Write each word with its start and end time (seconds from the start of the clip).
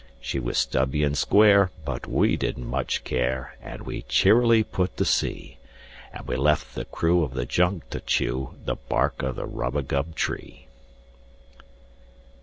She 0.19 0.39
was 0.39 0.57
stubby 0.57 1.03
and 1.03 1.15
square, 1.15 1.69
but 1.85 2.07
we 2.07 2.35
didn't 2.35 2.65
much 2.65 3.03
care, 3.03 3.55
And 3.61 3.83
we 3.83 4.01
cheerily 4.01 4.63
put 4.63 4.97
to 4.97 5.05
sea; 5.05 5.59
And 6.11 6.25
we 6.27 6.35
left 6.37 6.73
the 6.73 6.85
crew 6.85 7.21
of 7.23 7.35
the 7.35 7.45
junk 7.45 7.87
to 7.91 7.99
chew 7.99 8.55
The 8.65 8.77
bark 8.77 9.21
of 9.21 9.35
the 9.35 9.45
rubagub 9.45 10.15
tree. 10.15 10.65